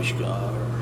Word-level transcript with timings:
নমস্কার 0.00 0.79